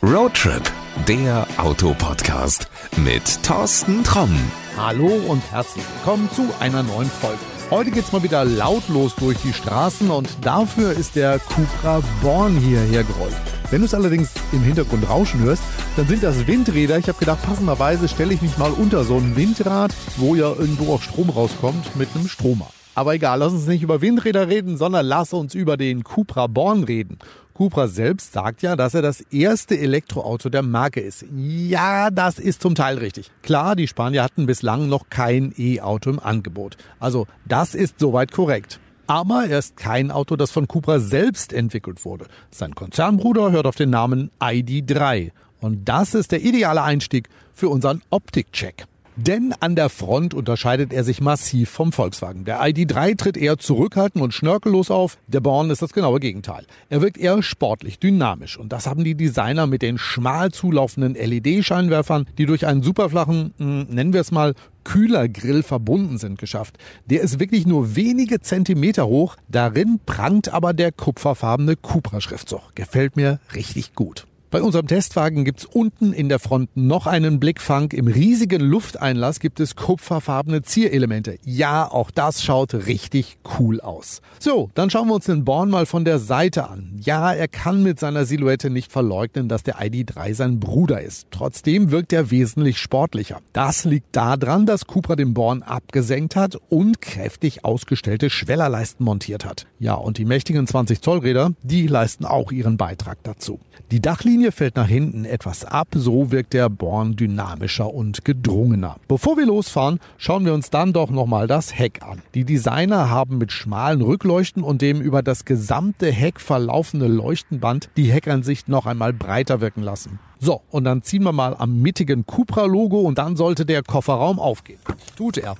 Roadtrip, 0.00 0.62
der 1.08 1.44
Autopodcast 1.56 2.68
mit 2.98 3.42
Thorsten 3.42 4.04
Tromm. 4.04 4.30
Hallo 4.76 5.08
und 5.26 5.42
herzlich 5.50 5.84
willkommen 5.96 6.30
zu 6.30 6.48
einer 6.60 6.84
neuen 6.84 7.10
Folge. 7.10 7.40
Heute 7.68 7.90
geht's 7.90 8.12
mal 8.12 8.22
wieder 8.22 8.44
lautlos 8.44 9.16
durch 9.16 9.38
die 9.38 9.52
Straßen 9.52 10.08
und 10.08 10.28
dafür 10.40 10.92
ist 10.92 11.16
der 11.16 11.40
Cupra 11.40 12.00
Born 12.22 12.58
hierher 12.58 13.02
gerollt. 13.02 13.34
Wenn 13.72 13.80
du 13.80 13.86
es 13.86 13.94
allerdings 13.94 14.30
im 14.52 14.62
Hintergrund 14.62 15.08
rauschen 15.10 15.40
hörst, 15.40 15.64
dann 15.96 16.06
sind 16.06 16.22
das 16.22 16.46
Windräder. 16.46 16.96
Ich 16.98 17.08
habe 17.08 17.18
gedacht, 17.18 17.42
passenderweise 17.42 18.06
stelle 18.06 18.32
ich 18.32 18.40
mich 18.40 18.56
mal 18.56 18.70
unter 18.70 19.02
so 19.02 19.16
ein 19.16 19.34
Windrad, 19.34 19.92
wo 20.16 20.36
ja 20.36 20.48
irgendwo 20.48 20.94
auch 20.94 21.02
Strom 21.02 21.28
rauskommt, 21.28 21.96
mit 21.96 22.08
einem 22.14 22.28
Stromer. 22.28 22.68
Aber 22.98 23.14
egal, 23.14 23.38
lass 23.38 23.52
uns 23.52 23.66
nicht 23.66 23.82
über 23.82 24.00
Windräder 24.00 24.48
reden, 24.48 24.76
sondern 24.76 25.06
lass 25.06 25.32
uns 25.32 25.54
über 25.54 25.76
den 25.76 26.02
Cupra 26.02 26.48
Born 26.48 26.82
reden. 26.82 27.18
Cupra 27.58 27.88
selbst 27.88 28.34
sagt 28.34 28.62
ja, 28.62 28.76
dass 28.76 28.94
er 28.94 29.02
das 29.02 29.20
erste 29.20 29.76
Elektroauto 29.76 30.48
der 30.48 30.62
Marke 30.62 31.00
ist. 31.00 31.24
Ja, 31.34 32.08
das 32.08 32.38
ist 32.38 32.62
zum 32.62 32.76
Teil 32.76 32.98
richtig. 32.98 33.32
Klar, 33.42 33.74
die 33.74 33.88
Spanier 33.88 34.22
hatten 34.22 34.46
bislang 34.46 34.88
noch 34.88 35.10
kein 35.10 35.52
E-Auto 35.58 36.08
im 36.10 36.20
Angebot. 36.20 36.76
Also 37.00 37.26
das 37.46 37.74
ist 37.74 37.98
soweit 37.98 38.30
korrekt. 38.30 38.78
Aber 39.08 39.46
er 39.46 39.58
ist 39.58 39.76
kein 39.76 40.12
Auto, 40.12 40.36
das 40.36 40.52
von 40.52 40.68
Cupra 40.68 41.00
selbst 41.00 41.52
entwickelt 41.52 42.04
wurde. 42.04 42.26
Sein 42.52 42.76
Konzernbruder 42.76 43.50
hört 43.50 43.66
auf 43.66 43.74
den 43.74 43.90
Namen 43.90 44.30
ID3. 44.38 45.32
Und 45.60 45.88
das 45.88 46.14
ist 46.14 46.30
der 46.30 46.42
ideale 46.42 46.84
Einstieg 46.84 47.28
für 47.54 47.70
unseren 47.70 48.02
Optikcheck. 48.10 48.86
Denn 49.20 49.52
an 49.58 49.74
der 49.74 49.88
Front 49.88 50.32
unterscheidet 50.32 50.92
er 50.92 51.02
sich 51.02 51.20
massiv 51.20 51.70
vom 51.70 51.90
Volkswagen. 51.90 52.44
Der 52.44 52.62
ID3 52.62 53.16
tritt 53.16 53.36
eher 53.36 53.58
zurückhaltend 53.58 54.22
und 54.22 54.32
schnörkellos 54.32 54.92
auf. 54.92 55.18
Der 55.26 55.40
Born 55.40 55.70
ist 55.70 55.82
das 55.82 55.92
genaue 55.92 56.20
Gegenteil. 56.20 56.64
Er 56.88 57.00
wirkt 57.02 57.18
eher 57.18 57.42
sportlich, 57.42 57.98
dynamisch. 57.98 58.56
Und 58.56 58.72
das 58.72 58.86
haben 58.86 59.02
die 59.02 59.16
Designer 59.16 59.66
mit 59.66 59.82
den 59.82 59.98
schmal 59.98 60.52
zulaufenden 60.52 61.14
LED-Scheinwerfern, 61.14 62.26
die 62.38 62.46
durch 62.46 62.64
einen 62.64 62.84
superflachen, 62.84 63.54
hm, 63.58 63.86
nennen 63.90 64.12
wir 64.12 64.20
es 64.20 64.30
mal, 64.30 64.54
Kühlergrill 64.84 65.64
verbunden 65.64 66.18
sind, 66.18 66.38
geschafft. 66.38 66.78
Der 67.06 67.20
ist 67.20 67.40
wirklich 67.40 67.66
nur 67.66 67.96
wenige 67.96 68.40
Zentimeter 68.40 69.08
hoch. 69.08 69.34
Darin 69.48 69.98
prangt 70.06 70.52
aber 70.52 70.72
der 70.74 70.92
kupferfarbene 70.92 71.74
Cupra-Schriftzug. 71.74 72.76
Gefällt 72.76 73.16
mir 73.16 73.40
richtig 73.52 73.96
gut. 73.96 74.28
Bei 74.50 74.62
unserem 74.62 74.86
Testwagen 74.86 75.44
gibt's 75.44 75.66
unten 75.66 76.14
in 76.14 76.30
der 76.30 76.38
Front 76.38 76.74
noch 76.74 77.06
einen 77.06 77.38
Blickfang. 77.38 77.90
Im 77.90 78.06
riesigen 78.06 78.62
Lufteinlass 78.62 79.40
gibt 79.40 79.60
es 79.60 79.76
kupferfarbene 79.76 80.62
Zierelemente. 80.62 81.38
Ja, 81.44 81.86
auch 81.86 82.10
das 82.10 82.42
schaut 82.42 82.72
richtig 82.72 83.36
cool 83.58 83.82
aus. 83.82 84.22
So, 84.38 84.70
dann 84.74 84.88
schauen 84.88 85.08
wir 85.08 85.16
uns 85.16 85.26
den 85.26 85.44
Born 85.44 85.68
mal 85.68 85.84
von 85.84 86.06
der 86.06 86.18
Seite 86.18 86.66
an. 86.70 86.98
Ja, 86.98 87.30
er 87.30 87.46
kann 87.46 87.82
mit 87.82 88.00
seiner 88.00 88.24
Silhouette 88.24 88.70
nicht 88.70 88.90
verleugnen, 88.90 89.48
dass 89.50 89.64
der 89.64 89.80
ID3 89.80 90.32
sein 90.32 90.60
Bruder 90.60 91.02
ist. 91.02 91.26
Trotzdem 91.30 91.90
wirkt 91.90 92.14
er 92.14 92.30
wesentlich 92.30 92.78
sportlicher. 92.78 93.40
Das 93.52 93.84
liegt 93.84 94.16
daran, 94.16 94.64
dass 94.64 94.86
Cupra 94.86 95.14
den 95.14 95.34
Born 95.34 95.62
abgesenkt 95.62 96.36
hat 96.36 96.56
und 96.70 97.02
kräftig 97.02 97.66
ausgestellte 97.66 98.30
Schwellerleisten 98.30 99.04
montiert 99.04 99.44
hat. 99.44 99.66
Ja, 99.78 99.92
und 99.92 100.16
die 100.16 100.24
mächtigen 100.24 100.66
20 100.66 101.02
Zoll 101.02 101.18
Räder, 101.18 101.52
die 101.62 101.86
leisten 101.86 102.24
auch 102.24 102.50
ihren 102.50 102.78
Beitrag 102.78 103.18
dazu. 103.24 103.60
Die 103.90 104.00
Dachlinie 104.00 104.37
Linie 104.38 104.52
fällt 104.52 104.76
nach 104.76 104.86
hinten 104.86 105.24
etwas 105.24 105.64
ab, 105.64 105.88
so 105.96 106.30
wirkt 106.30 106.52
der 106.52 106.68
Born 106.68 107.16
dynamischer 107.16 107.92
und 107.92 108.24
gedrungener. 108.24 108.94
Bevor 109.08 109.36
wir 109.36 109.44
losfahren, 109.44 109.98
schauen 110.16 110.44
wir 110.44 110.54
uns 110.54 110.70
dann 110.70 110.92
doch 110.92 111.10
nochmal 111.10 111.48
das 111.48 111.76
Heck 111.76 112.04
an. 112.04 112.22
Die 112.34 112.44
Designer 112.44 113.10
haben 113.10 113.38
mit 113.38 113.50
schmalen 113.50 114.00
Rückleuchten 114.00 114.62
und 114.62 114.80
dem 114.80 115.00
über 115.00 115.24
das 115.24 115.44
gesamte 115.44 116.12
Heck 116.12 116.38
verlaufende 116.38 117.08
Leuchtenband 117.08 117.90
die 117.96 118.12
Heckansicht 118.12 118.68
noch 118.68 118.86
einmal 118.86 119.12
breiter 119.12 119.60
wirken 119.60 119.82
lassen. 119.82 120.20
So, 120.38 120.60
und 120.70 120.84
dann 120.84 121.02
ziehen 121.02 121.24
wir 121.24 121.32
mal 121.32 121.56
am 121.58 121.82
mittigen 121.82 122.24
Cupra-Logo 122.24 123.00
und 123.00 123.18
dann 123.18 123.34
sollte 123.34 123.66
der 123.66 123.82
Kofferraum 123.82 124.38
aufgehen. 124.38 124.78
Tut 125.16 125.38
er. 125.38 125.56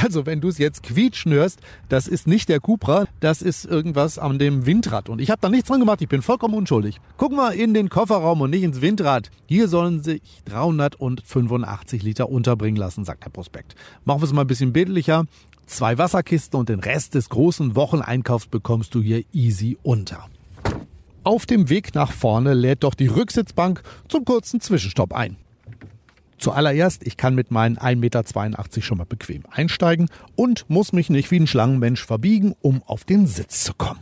Also, 0.00 0.26
wenn 0.26 0.40
du 0.40 0.46
es 0.46 0.58
jetzt 0.58 0.84
quietschen 0.84 1.32
hörst, 1.32 1.58
das 1.88 2.06
ist 2.06 2.28
nicht 2.28 2.48
der 2.48 2.60
Cupra, 2.60 3.06
das 3.18 3.42
ist 3.42 3.64
irgendwas 3.64 4.16
an 4.16 4.38
dem 4.38 4.64
Windrad. 4.64 5.08
Und 5.08 5.20
ich 5.20 5.28
habe 5.28 5.40
da 5.40 5.48
nichts 5.48 5.66
dran 5.66 5.80
gemacht, 5.80 6.00
ich 6.00 6.08
bin 6.08 6.22
vollkommen 6.22 6.54
unschuldig. 6.54 7.00
Guck 7.16 7.32
mal 7.32 7.50
in 7.50 7.74
den 7.74 7.88
Kofferraum 7.88 8.40
und 8.40 8.50
nicht 8.50 8.62
ins 8.62 8.80
Windrad. 8.80 9.32
Hier 9.46 9.66
sollen 9.66 10.04
sich 10.04 10.22
385 10.44 12.04
Liter 12.04 12.28
unterbringen 12.28 12.76
lassen, 12.76 13.04
sagt 13.04 13.24
der 13.24 13.30
Prospekt. 13.30 13.74
Machen 14.04 14.20
wir 14.20 14.26
es 14.26 14.32
mal 14.32 14.42
ein 14.42 14.46
bisschen 14.46 14.72
bildlicher. 14.72 15.24
Zwei 15.66 15.98
Wasserkisten 15.98 16.60
und 16.60 16.68
den 16.68 16.78
Rest 16.78 17.16
des 17.16 17.28
großen 17.28 17.74
Wocheneinkaufs 17.74 18.46
bekommst 18.46 18.94
du 18.94 19.02
hier 19.02 19.24
easy 19.32 19.78
unter. 19.82 20.28
Auf 21.24 21.44
dem 21.44 21.70
Weg 21.70 21.96
nach 21.96 22.12
vorne 22.12 22.54
lädt 22.54 22.84
doch 22.84 22.94
die 22.94 23.08
Rücksitzbank 23.08 23.82
zum 24.06 24.24
kurzen 24.24 24.60
Zwischenstopp 24.60 25.12
ein. 25.12 25.38
Zuallererst, 26.38 27.06
ich 27.06 27.16
kann 27.16 27.34
mit 27.34 27.50
meinen 27.50 27.76
1,82 27.76 27.96
Meter 27.96 28.24
schon 28.82 28.98
mal 28.98 29.04
bequem 29.04 29.42
einsteigen 29.50 30.08
und 30.36 30.64
muss 30.68 30.92
mich 30.92 31.10
nicht 31.10 31.30
wie 31.30 31.40
ein 31.40 31.46
Schlangenmensch 31.46 32.04
verbiegen, 32.04 32.54
um 32.60 32.82
auf 32.84 33.04
den 33.04 33.26
Sitz 33.26 33.64
zu 33.64 33.74
kommen. 33.74 34.00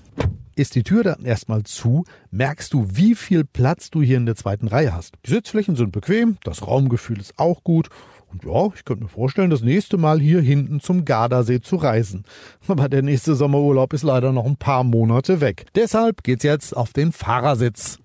Ist 0.55 0.75
die 0.75 0.85
Tür 0.85 1.03
dann 1.03 1.25
erstmal 1.25 1.65
zu, 1.65 2.05
merkst 2.31 2.73
du, 2.73 2.87
wie 2.93 3.15
viel 3.15 3.45
Platz 3.45 3.91
du 3.91 4.01
hier 4.01 4.17
in 4.17 4.27
der 4.27 4.37
zweiten 4.37 4.69
Reihe 4.69 4.95
hast. 4.95 5.15
Die 5.27 5.31
Sitzflächen 5.31 5.77
sind 5.77 5.93
bequem, 5.93 6.39
das 6.45 6.67
Raumgefühl 6.67 7.21
ist 7.21 7.39
auch 7.39 7.63
gut 7.63 7.91
und 8.33 8.45
ja, 8.45 8.67
ich 8.75 8.85
könnte 8.85 9.05
mir 9.05 9.09
vorstellen, 9.09 9.51
das 9.51 9.63
nächste 9.63 9.97
Mal 9.97 10.21
hier 10.21 10.41
hinten 10.41 10.81
zum 10.81 11.05
Gardasee 11.05 11.61
zu 11.61 11.77
reisen. 11.77 12.25
Aber 12.69 12.89
der 12.89 13.03
nächste 13.03 13.35
Sommerurlaub 13.35 13.93
ist 13.93 14.03
leider 14.03 14.33
noch 14.33 14.47
ein 14.47 14.57
paar 14.57 14.85
Monate 14.85 15.41
weg. 15.41 15.67
Deshalb 15.75 16.23
geht's 16.23 16.45
jetzt 16.45 16.77
auf 16.77 16.93
den 16.93 17.13
Fahrersitz. 17.13 17.99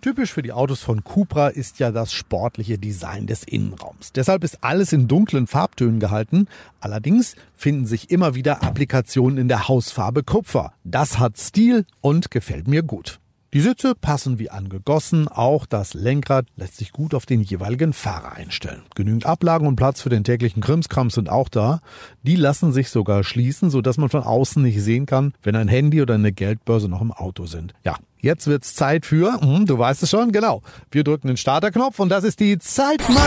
Typisch 0.00 0.32
für 0.32 0.42
die 0.42 0.52
Autos 0.52 0.80
von 0.80 1.02
Cupra 1.02 1.48
ist 1.48 1.80
ja 1.80 1.90
das 1.90 2.12
sportliche 2.12 2.78
Design 2.78 3.26
des 3.26 3.42
Innenraums. 3.42 4.12
Deshalb 4.12 4.44
ist 4.44 4.62
alles 4.62 4.92
in 4.92 5.08
dunklen 5.08 5.48
Farbtönen 5.48 5.98
gehalten. 5.98 6.46
Allerdings 6.78 7.34
finden 7.54 7.84
sich 7.84 8.10
immer 8.10 8.36
wieder 8.36 8.62
Applikationen 8.62 9.38
in 9.38 9.48
der 9.48 9.66
Hausfarbe 9.66 10.22
Kupfer. 10.22 10.72
Das 10.84 11.18
hat 11.18 11.36
Stil 11.36 11.84
und 12.00 12.30
gefällt 12.30 12.68
mir 12.68 12.84
gut. 12.84 13.18
Die 13.54 13.62
Sitze 13.62 13.94
passen 13.94 14.38
wie 14.38 14.50
angegossen, 14.50 15.26
auch 15.26 15.64
das 15.64 15.94
Lenkrad 15.94 16.44
lässt 16.56 16.76
sich 16.76 16.92
gut 16.92 17.14
auf 17.14 17.24
den 17.24 17.40
jeweiligen 17.40 17.94
Fahrer 17.94 18.32
einstellen. 18.32 18.82
Genügend 18.94 19.24
Ablagen 19.24 19.66
und 19.66 19.76
Platz 19.76 20.02
für 20.02 20.10
den 20.10 20.22
täglichen 20.22 20.60
Krimskram 20.60 21.08
sind 21.08 21.30
auch 21.30 21.48
da. 21.48 21.80
Die 22.22 22.36
lassen 22.36 22.72
sich 22.72 22.90
sogar 22.90 23.24
schließen, 23.24 23.70
sodass 23.70 23.96
man 23.96 24.10
von 24.10 24.22
außen 24.22 24.62
nicht 24.62 24.82
sehen 24.82 25.06
kann, 25.06 25.32
wenn 25.42 25.56
ein 25.56 25.66
Handy 25.66 26.02
oder 26.02 26.12
eine 26.12 26.30
Geldbörse 26.30 26.90
noch 26.90 27.00
im 27.00 27.10
Auto 27.10 27.46
sind. 27.46 27.72
Ja, 27.84 27.96
jetzt 28.20 28.48
wird's 28.48 28.74
Zeit 28.74 29.06
für, 29.06 29.40
hm, 29.40 29.64
du 29.64 29.78
weißt 29.78 30.02
es 30.02 30.10
schon, 30.10 30.30
genau. 30.30 30.60
Wir 30.90 31.02
drücken 31.02 31.28
den 31.28 31.38
Starterknopf 31.38 31.98
und 32.00 32.10
das 32.10 32.24
ist 32.24 32.40
die 32.40 32.58
Zeitmaschine. 32.58 33.24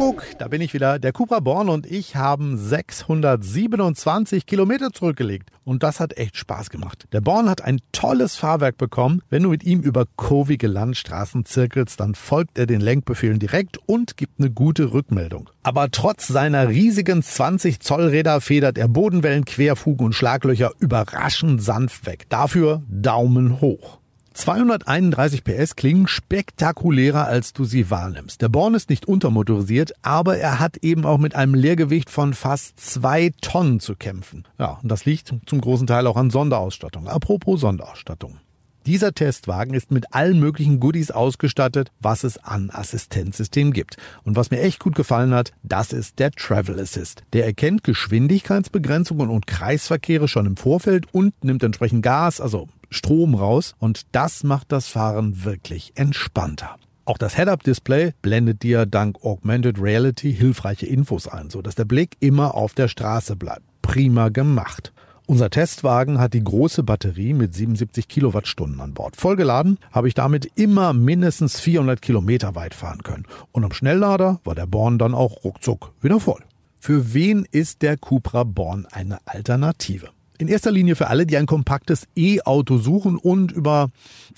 Kuckuck, 0.00 0.24
da 0.38 0.48
bin 0.48 0.62
ich 0.62 0.72
wieder. 0.72 0.98
Der 0.98 1.12
Cupra 1.12 1.40
Born 1.40 1.68
und 1.68 1.84
ich 1.84 2.16
haben 2.16 2.56
627 2.56 4.46
Kilometer 4.46 4.92
zurückgelegt. 4.94 5.50
Und 5.62 5.82
das 5.82 6.00
hat 6.00 6.16
echt 6.16 6.38
Spaß 6.38 6.70
gemacht. 6.70 7.06
Der 7.12 7.20
Born 7.20 7.50
hat 7.50 7.60
ein 7.60 7.82
tolles 7.92 8.34
Fahrwerk 8.36 8.78
bekommen. 8.78 9.20
Wenn 9.28 9.42
du 9.42 9.50
mit 9.50 9.62
ihm 9.62 9.80
über 9.80 10.06
kurvige 10.16 10.68
Landstraßen 10.68 11.44
zirkelst, 11.44 12.00
dann 12.00 12.14
folgt 12.14 12.58
er 12.58 12.64
den 12.64 12.80
Lenkbefehlen 12.80 13.38
direkt 13.38 13.76
und 13.84 14.16
gibt 14.16 14.40
eine 14.40 14.50
gute 14.50 14.94
Rückmeldung. 14.94 15.50
Aber 15.62 15.90
trotz 15.90 16.28
seiner 16.28 16.68
riesigen 16.68 17.22
20 17.22 17.80
Zoll 17.80 18.08
Räder 18.08 18.40
federt 18.40 18.78
er 18.78 18.88
Bodenwellen, 18.88 19.44
Querfugen 19.44 20.06
und 20.06 20.14
Schlaglöcher 20.14 20.72
überraschend 20.78 21.62
sanft 21.62 22.06
weg. 22.06 22.24
Dafür 22.30 22.82
Daumen 22.88 23.60
hoch. 23.60 23.99
231 24.34 25.44
PS 25.44 25.76
klingen 25.76 26.06
spektakulärer, 26.06 27.26
als 27.26 27.52
du 27.52 27.64
sie 27.64 27.90
wahrnimmst. 27.90 28.40
Der 28.42 28.48
Born 28.48 28.74
ist 28.74 28.90
nicht 28.90 29.06
untermotorisiert, 29.06 29.92
aber 30.02 30.38
er 30.38 30.58
hat 30.60 30.78
eben 30.78 31.04
auch 31.04 31.18
mit 31.18 31.34
einem 31.34 31.54
Leergewicht 31.54 32.10
von 32.10 32.34
fast 32.34 32.78
zwei 32.78 33.32
Tonnen 33.40 33.80
zu 33.80 33.96
kämpfen. 33.96 34.44
Ja, 34.58 34.78
und 34.82 34.88
das 34.88 35.04
liegt 35.04 35.34
zum 35.46 35.60
großen 35.60 35.86
Teil 35.86 36.06
auch 36.06 36.16
an 36.16 36.30
Sonderausstattung. 36.30 37.08
Apropos 37.08 37.60
Sonderausstattung. 37.60 38.38
Dieser 38.86 39.12
Testwagen 39.12 39.74
ist 39.74 39.90
mit 39.90 40.14
allen 40.14 40.40
möglichen 40.40 40.80
Goodies 40.80 41.10
ausgestattet, 41.10 41.92
was 42.00 42.24
es 42.24 42.38
an 42.38 42.70
Assistenzsystemen 42.72 43.74
gibt. 43.74 43.98
Und 44.24 44.36
was 44.36 44.50
mir 44.50 44.60
echt 44.60 44.80
gut 44.80 44.94
gefallen 44.94 45.34
hat, 45.34 45.52
das 45.62 45.92
ist 45.92 46.18
der 46.18 46.30
Travel 46.30 46.80
Assist. 46.80 47.22
Der 47.34 47.44
erkennt 47.44 47.84
Geschwindigkeitsbegrenzungen 47.84 49.28
und 49.28 49.46
Kreisverkehre 49.46 50.28
schon 50.28 50.46
im 50.46 50.56
Vorfeld 50.56 51.12
und 51.12 51.44
nimmt 51.44 51.62
entsprechend 51.62 52.02
Gas, 52.02 52.40
also 52.40 52.68
Strom 52.90 53.34
raus 53.34 53.74
und 53.78 54.02
das 54.12 54.44
macht 54.44 54.72
das 54.72 54.88
Fahren 54.88 55.44
wirklich 55.44 55.92
entspannter. 55.94 56.76
Auch 57.04 57.18
das 57.18 57.34
Head-Up-Display 57.36 58.12
blendet 58.22 58.62
dir 58.62 58.86
dank 58.86 59.24
Augmented 59.24 59.80
Reality 59.80 60.32
hilfreiche 60.32 60.86
Infos 60.86 61.26
ein, 61.26 61.50
so 61.50 61.62
dass 61.62 61.74
der 61.74 61.84
Blick 61.84 62.16
immer 62.20 62.54
auf 62.54 62.74
der 62.74 62.88
Straße 62.88 63.36
bleibt. 63.36 63.62
Prima 63.82 64.28
gemacht. 64.28 64.92
Unser 65.26 65.48
Testwagen 65.48 66.18
hat 66.18 66.34
die 66.34 66.42
große 66.42 66.82
Batterie 66.82 67.34
mit 67.34 67.54
77 67.54 68.08
Kilowattstunden 68.08 68.80
an 68.80 68.94
Bord. 68.94 69.14
Vollgeladen 69.16 69.78
habe 69.92 70.08
ich 70.08 70.14
damit 70.14 70.50
immer 70.56 70.92
mindestens 70.92 71.60
400 71.60 72.02
Kilometer 72.02 72.56
weit 72.56 72.74
fahren 72.74 73.04
können. 73.04 73.26
Und 73.52 73.64
am 73.64 73.72
Schnelllader 73.72 74.40
war 74.42 74.54
der 74.56 74.66
Born 74.66 74.98
dann 74.98 75.14
auch 75.14 75.44
ruckzuck 75.44 75.92
wieder 76.02 76.18
voll. 76.18 76.42
Für 76.80 77.14
wen 77.14 77.46
ist 77.50 77.82
der 77.82 77.96
Cupra 77.96 78.42
Born 78.42 78.86
eine 78.90 79.18
Alternative? 79.24 80.08
In 80.40 80.48
erster 80.48 80.70
Linie 80.70 80.96
für 80.96 81.08
alle, 81.08 81.26
die 81.26 81.36
ein 81.36 81.44
kompaktes 81.44 82.08
E-Auto 82.16 82.78
suchen 82.78 83.18
und 83.18 83.52
über 83.52 83.90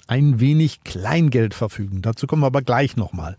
ein 0.09 0.41
wenig 0.41 0.83
Kleingeld 0.83 1.55
verfügen. 1.55 2.03
Dazu 2.03 2.27
kommen 2.27 2.43
wir 2.43 2.49
aber 2.49 2.63
gleich 2.63 2.97
nochmal. 2.97 3.37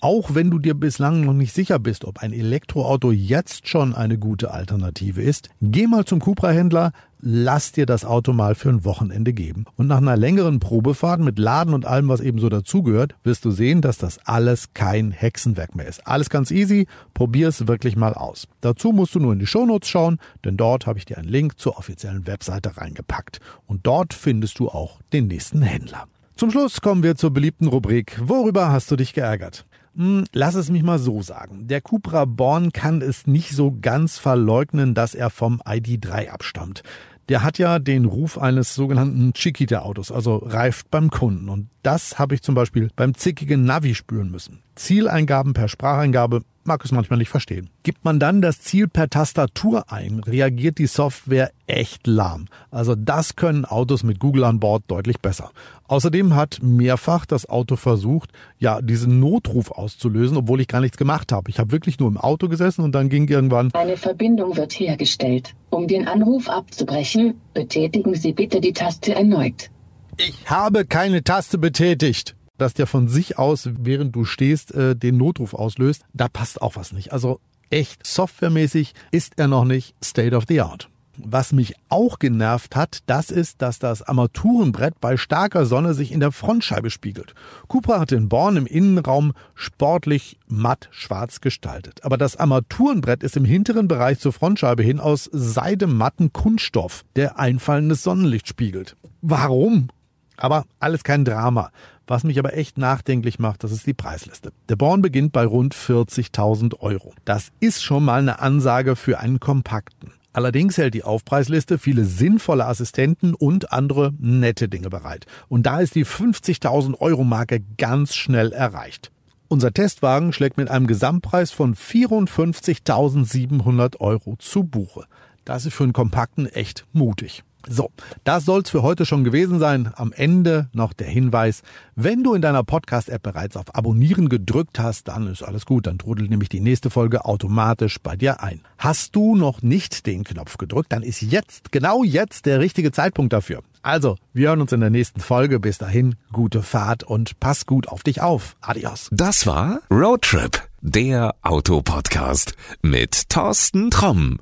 Auch 0.00 0.32
wenn 0.32 0.48
du 0.48 0.60
dir 0.60 0.74
bislang 0.74 1.22
noch 1.22 1.32
nicht 1.32 1.52
sicher 1.52 1.80
bist, 1.80 2.04
ob 2.04 2.18
ein 2.18 2.32
Elektroauto 2.32 3.10
jetzt 3.10 3.66
schon 3.66 3.96
eine 3.96 4.16
gute 4.16 4.52
Alternative 4.52 5.22
ist, 5.22 5.48
geh 5.60 5.88
mal 5.88 6.04
zum 6.04 6.20
Cupra-Händler, 6.20 6.92
lass 7.26 7.72
dir 7.72 7.86
das 7.86 8.04
Auto 8.04 8.34
mal 8.34 8.54
für 8.54 8.68
ein 8.68 8.84
Wochenende 8.84 9.32
geben. 9.32 9.64
Und 9.76 9.86
nach 9.86 9.96
einer 9.96 10.16
längeren 10.16 10.60
Probefahrt 10.60 11.20
mit 11.20 11.38
Laden 11.38 11.72
und 11.72 11.86
allem, 11.86 12.08
was 12.08 12.20
eben 12.20 12.38
so 12.38 12.50
dazugehört, 12.50 13.14
wirst 13.24 13.46
du 13.46 13.50
sehen, 13.50 13.80
dass 13.80 13.96
das 13.96 14.18
alles 14.26 14.74
kein 14.74 15.10
Hexenwerk 15.10 15.74
mehr 15.74 15.86
ist. 15.86 16.06
Alles 16.06 16.28
ganz 16.28 16.50
easy, 16.50 16.86
probier 17.14 17.48
es 17.48 17.66
wirklich 17.66 17.96
mal 17.96 18.12
aus. 18.12 18.46
Dazu 18.60 18.92
musst 18.92 19.14
du 19.14 19.20
nur 19.20 19.32
in 19.32 19.38
die 19.38 19.46
Shownotes 19.46 19.88
schauen, 19.88 20.18
denn 20.44 20.58
dort 20.58 20.86
habe 20.86 20.98
ich 20.98 21.06
dir 21.06 21.16
einen 21.16 21.28
Link 21.28 21.58
zur 21.58 21.78
offiziellen 21.78 22.26
Webseite 22.26 22.76
reingepackt. 22.76 23.40
Und 23.66 23.86
dort 23.86 24.12
findest 24.12 24.58
du 24.58 24.68
auch 24.68 25.00
den 25.14 25.26
nächsten 25.28 25.62
Händler. 25.62 26.04
Zum 26.36 26.50
Schluss 26.50 26.82
kommen 26.82 27.02
wir 27.02 27.16
zur 27.16 27.30
beliebten 27.32 27.68
Rubrik 27.68 28.20
Worüber 28.20 28.70
hast 28.70 28.90
du 28.90 28.96
dich 28.96 29.14
geärgert? 29.14 29.64
Hm, 29.96 30.24
lass 30.32 30.56
es 30.56 30.70
mich 30.70 30.82
mal 30.82 30.98
so 30.98 31.22
sagen. 31.22 31.68
Der 31.68 31.80
Cupra 31.80 32.24
Born 32.24 32.72
kann 32.72 33.00
es 33.00 33.28
nicht 33.28 33.52
so 33.52 33.76
ganz 33.80 34.18
verleugnen, 34.18 34.94
dass 34.94 35.14
er 35.14 35.30
vom 35.30 35.62
ID3 35.62 36.30
abstammt 36.30 36.82
der 37.28 37.42
hat 37.42 37.58
ja 37.58 37.78
den 37.78 38.04
Ruf 38.04 38.38
eines 38.38 38.74
sogenannten 38.74 39.32
Chiquita-Autos, 39.32 40.12
also 40.12 40.36
reift 40.36 40.90
beim 40.90 41.10
Kunden. 41.10 41.48
Und 41.48 41.68
das 41.82 42.18
habe 42.18 42.34
ich 42.34 42.42
zum 42.42 42.54
Beispiel 42.54 42.90
beim 42.96 43.14
zickigen 43.14 43.64
Navi 43.64 43.94
spüren 43.94 44.30
müssen. 44.30 44.62
Zieleingaben 44.74 45.52
per 45.52 45.68
Spracheingabe 45.68 46.42
mag 46.66 46.84
es 46.84 46.92
manchmal 46.92 47.18
nicht 47.18 47.28
verstehen. 47.28 47.70
Gibt 47.82 48.04
man 48.04 48.18
dann 48.18 48.42
das 48.42 48.60
Ziel 48.60 48.88
per 48.88 49.08
Tastatur 49.08 49.92
ein, 49.92 50.20
reagiert 50.20 50.78
die 50.78 50.86
Software 50.86 51.50
echt 51.66 52.06
lahm. 52.06 52.46
Also 52.70 52.94
das 52.94 53.36
können 53.36 53.64
Autos 53.64 54.02
mit 54.02 54.20
Google 54.20 54.44
an 54.44 54.60
Bord 54.60 54.84
deutlich 54.88 55.20
besser. 55.20 55.50
Außerdem 55.88 56.34
hat 56.34 56.58
mehrfach 56.62 57.26
das 57.26 57.48
Auto 57.48 57.76
versucht, 57.76 58.30
ja, 58.58 58.80
diesen 58.80 59.20
Notruf 59.20 59.70
auszulösen, 59.70 60.36
obwohl 60.36 60.60
ich 60.60 60.68
gar 60.68 60.80
nichts 60.80 60.96
gemacht 60.96 61.32
habe. 61.32 61.50
Ich 61.50 61.58
habe 61.58 61.72
wirklich 61.72 61.98
nur 61.98 62.08
im 62.08 62.16
Auto 62.16 62.48
gesessen 62.48 62.82
und 62.82 62.94
dann 62.94 63.08
ging 63.08 63.28
irgendwann 63.28 63.72
Eine 63.74 63.96
Verbindung 63.96 64.56
wird 64.56 64.72
hergestellt. 64.72 65.54
Um 65.70 65.86
den 65.86 66.08
Anruf 66.08 66.48
abzubrechen, 66.48 67.40
betätigen 67.52 68.14
Sie 68.14 68.32
bitte 68.32 68.60
die 68.60 68.72
Taste 68.72 69.14
erneut. 69.14 69.70
Ich 70.16 70.48
habe 70.48 70.84
keine 70.84 71.24
Taste 71.24 71.58
betätigt 71.58 72.36
dass 72.58 72.74
der 72.74 72.86
von 72.86 73.08
sich 73.08 73.38
aus, 73.38 73.68
während 73.78 74.14
du 74.14 74.24
stehst, 74.24 74.72
äh, 74.74 74.94
den 74.96 75.16
Notruf 75.16 75.54
auslöst, 75.54 76.04
da 76.12 76.28
passt 76.28 76.62
auch 76.62 76.76
was 76.76 76.92
nicht. 76.92 77.12
Also 77.12 77.40
echt 77.70 78.06
softwaremäßig 78.06 78.94
ist 79.10 79.34
er 79.36 79.48
noch 79.48 79.64
nicht 79.64 79.94
State 80.02 80.36
of 80.36 80.44
the 80.48 80.60
Art. 80.60 80.88
Was 81.16 81.52
mich 81.52 81.74
auch 81.88 82.18
genervt 82.18 82.74
hat, 82.74 82.98
das 83.06 83.30
ist, 83.30 83.62
dass 83.62 83.78
das 83.78 84.02
Armaturenbrett 84.02 85.00
bei 85.00 85.16
starker 85.16 85.64
Sonne 85.64 85.94
sich 85.94 86.10
in 86.10 86.18
der 86.18 86.32
Frontscheibe 86.32 86.90
spiegelt. 86.90 87.34
Cupra 87.68 88.00
hat 88.00 88.10
den 88.10 88.28
Born 88.28 88.56
im 88.56 88.66
Innenraum 88.66 89.32
sportlich 89.54 90.38
matt 90.48 90.88
schwarz 90.90 91.40
gestaltet. 91.40 92.04
Aber 92.04 92.18
das 92.18 92.36
Armaturenbrett 92.36 93.22
ist 93.22 93.36
im 93.36 93.44
hinteren 93.44 93.86
Bereich 93.86 94.18
zur 94.18 94.32
Frontscheibe 94.32 94.82
hin 94.82 94.98
aus 94.98 95.30
seidematten 95.32 96.32
Kunststoff, 96.32 97.04
der 97.14 97.38
einfallendes 97.38 98.02
Sonnenlicht 98.02 98.48
spiegelt. 98.48 98.96
Warum? 99.22 99.88
Aber 100.36 100.64
alles 100.80 101.04
kein 101.04 101.24
Drama. 101.24 101.70
Was 102.06 102.24
mich 102.24 102.38
aber 102.38 102.54
echt 102.54 102.76
nachdenklich 102.76 103.38
macht, 103.38 103.64
das 103.64 103.72
ist 103.72 103.86
die 103.86 103.94
Preisliste. 103.94 104.52
Der 104.68 104.76
Born 104.76 105.00
beginnt 105.00 105.32
bei 105.32 105.46
rund 105.46 105.74
40.000 105.74 106.80
Euro. 106.80 107.14
Das 107.24 107.50
ist 107.60 107.82
schon 107.82 108.04
mal 108.04 108.20
eine 108.20 108.40
Ansage 108.40 108.96
für 108.96 109.20
einen 109.20 109.40
kompakten. 109.40 110.12
Allerdings 110.34 110.76
hält 110.76 110.92
die 110.94 111.04
Aufpreisliste 111.04 111.78
viele 111.78 112.04
sinnvolle 112.04 112.66
Assistenten 112.66 113.34
und 113.34 113.72
andere 113.72 114.12
nette 114.18 114.68
Dinge 114.68 114.90
bereit. 114.90 115.26
Und 115.48 115.64
da 115.64 115.78
ist 115.80 115.94
die 115.94 116.04
50.000 116.04 116.98
Euro 116.98 117.22
Marke 117.22 117.60
ganz 117.78 118.16
schnell 118.16 118.50
erreicht. 118.52 119.12
Unser 119.46 119.72
Testwagen 119.72 120.32
schlägt 120.32 120.56
mit 120.56 120.68
einem 120.68 120.88
Gesamtpreis 120.88 121.52
von 121.52 121.76
54.700 121.76 124.00
Euro 124.00 124.34
zu 124.38 124.64
Buche. 124.64 125.04
Das 125.44 125.66
ist 125.66 125.74
für 125.74 125.84
einen 125.84 125.92
kompakten 125.92 126.46
echt 126.46 126.84
mutig. 126.92 127.44
So, 127.68 127.90
das 128.24 128.44
soll's 128.44 128.70
für 128.70 128.82
heute 128.82 129.06
schon 129.06 129.24
gewesen 129.24 129.58
sein. 129.58 129.90
Am 129.96 130.12
Ende 130.12 130.68
noch 130.72 130.92
der 130.92 131.06
Hinweis, 131.06 131.62
wenn 131.94 132.22
du 132.22 132.34
in 132.34 132.42
deiner 132.42 132.62
Podcast-App 132.62 133.22
bereits 133.22 133.56
auf 133.56 133.74
Abonnieren 133.74 134.28
gedrückt 134.28 134.78
hast, 134.78 135.08
dann 135.08 135.28
ist 135.28 135.42
alles 135.42 135.64
gut, 135.64 135.86
dann 135.86 135.98
trudelt 135.98 136.30
nämlich 136.30 136.48
die 136.48 136.60
nächste 136.60 136.90
Folge 136.90 137.24
automatisch 137.24 137.98
bei 138.02 138.16
dir 138.16 138.42
ein. 138.42 138.60
Hast 138.78 139.16
du 139.16 139.34
noch 139.36 139.62
nicht 139.62 140.06
den 140.06 140.24
Knopf 140.24 140.58
gedrückt, 140.58 140.92
dann 140.92 141.02
ist 141.02 141.22
jetzt, 141.22 141.72
genau 141.72 142.04
jetzt 142.04 142.46
der 142.46 142.60
richtige 142.60 142.92
Zeitpunkt 142.92 143.32
dafür. 143.32 143.62
Also, 143.82 144.16
wir 144.32 144.48
hören 144.48 144.62
uns 144.62 144.72
in 144.72 144.80
der 144.80 144.90
nächsten 144.90 145.20
Folge. 145.20 145.60
Bis 145.60 145.76
dahin, 145.78 146.16
gute 146.32 146.62
Fahrt 146.62 147.02
und 147.02 147.38
pass 147.38 147.66
gut 147.66 147.88
auf 147.88 148.02
dich 148.02 148.22
auf. 148.22 148.56
Adios. 148.62 149.08
Das 149.12 149.46
war 149.46 149.80
Roadtrip, 149.90 150.62
der 150.80 151.34
Autopodcast 151.42 152.54
mit 152.82 153.28
Thorsten 153.28 153.90
Tromm. 153.90 154.38